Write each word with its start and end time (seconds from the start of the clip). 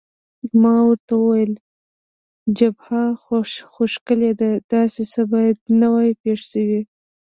ما 0.61 0.75
ورته 0.87 1.13
وویل: 1.17 1.53
جبهه 2.57 3.03
خو 3.73 3.83
ښکلې 3.93 4.31
ده، 4.39 4.49
داسې 4.73 5.03
څه 5.11 5.21
باید 5.31 5.57
نه 5.79 5.87
وای 5.93 6.11
پېښ 6.21 6.39
شوي. 6.51 6.81